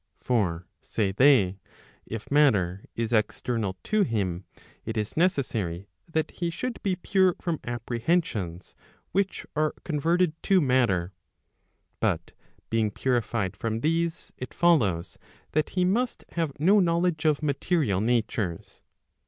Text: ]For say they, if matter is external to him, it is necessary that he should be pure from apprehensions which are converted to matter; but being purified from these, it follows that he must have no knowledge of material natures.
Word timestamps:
]For 0.19 0.65
say 0.81 1.11
they, 1.11 1.59
if 2.07 2.31
matter 2.31 2.83
is 2.95 3.13
external 3.13 3.77
to 3.83 4.01
him, 4.01 4.45
it 4.83 4.97
is 4.97 5.15
necessary 5.15 5.89
that 6.11 6.31
he 6.31 6.49
should 6.49 6.81
be 6.81 6.95
pure 6.95 7.35
from 7.39 7.59
apprehensions 7.63 8.73
which 9.11 9.45
are 9.55 9.75
converted 9.83 10.33
to 10.41 10.59
matter; 10.59 11.13
but 11.99 12.31
being 12.71 12.89
purified 12.89 13.55
from 13.55 13.81
these, 13.81 14.31
it 14.39 14.55
follows 14.55 15.19
that 15.51 15.69
he 15.77 15.85
must 15.85 16.23
have 16.29 16.59
no 16.59 16.79
knowledge 16.79 17.25
of 17.25 17.43
material 17.43 18.01
natures. 18.01 18.81